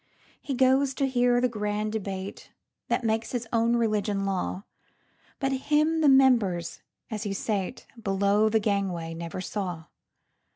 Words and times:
He 0.41 0.55
goes 0.55 0.95
to 0.95 1.05
hear 1.07 1.39
the 1.39 1.47
grand 1.47 1.93
debateThat 1.93 3.03
makes 3.03 3.33
his 3.33 3.47
own 3.53 3.75
religion 3.75 4.25
law; 4.25 4.63
But 5.39 5.51
him 5.51 6.01
the 6.01 6.09
members, 6.09 6.81
as 7.11 7.21
he 7.21 7.33
sateBelow 7.33 8.49
the 8.51 8.59
gangway, 8.59 9.13
never 9.13 9.41
saw. 9.41 9.83